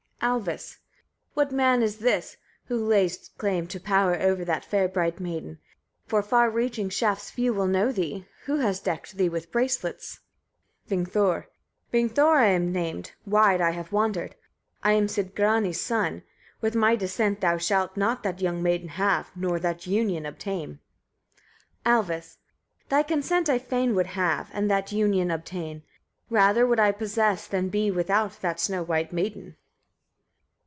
Alvis. 0.23 0.73
5. 1.33 1.33
What 1.33 1.51
man 1.51 1.81
is 1.81 1.97
this, 1.97 2.37
who 2.65 2.77
lays 2.85 3.29
claim 3.39 3.65
to 3.65 3.79
power 3.79 4.13
over 4.21 4.45
that 4.45 4.63
fair, 4.63 4.87
bright 4.87 5.19
maiden? 5.19 5.57
For 6.05 6.21
far 6.21 6.47
reaching 6.51 6.89
shafts 6.89 7.31
few 7.31 7.55
will 7.55 7.65
know 7.65 7.91
thee. 7.91 8.27
Who 8.45 8.57
has 8.57 8.79
decked 8.81 9.17
thee 9.17 9.29
with 9.29 9.51
bracelets? 9.51 10.19
Vingthor. 10.87 11.45
6. 11.45 11.49
Vingthor 12.13 12.35
I 12.35 12.45
am 12.49 12.71
named, 12.71 13.13
wide 13.25 13.61
I 13.61 13.71
have 13.71 13.91
wandered; 13.91 14.35
I 14.83 14.91
am 14.91 15.07
Sidgrani's 15.07 15.81
son: 15.81 16.21
with 16.61 16.75
my 16.75 16.95
dissent 16.95 17.41
thou 17.41 17.57
shalt 17.57 17.97
not 17.97 18.21
that 18.21 18.43
young 18.43 18.61
maiden 18.61 18.89
have, 18.89 19.31
nor 19.35 19.57
that 19.61 19.87
union 19.87 20.27
obtain. 20.27 20.77
Alvis. 21.83 22.37
7. 22.89 22.89
Thy 22.89 23.01
consent 23.01 23.49
I 23.49 23.57
fain 23.57 23.95
would 23.95 24.05
have, 24.05 24.51
and 24.53 24.69
that 24.69 24.91
union 24.91 25.31
obtain. 25.31 25.81
Rather 26.29 26.67
would 26.67 26.79
I 26.79 26.91
possess 26.91 27.47
than 27.47 27.69
be 27.69 27.89
without 27.89 28.39
that 28.41 28.59
snow 28.59 28.83
white 28.83 29.11
maiden. 29.11 29.55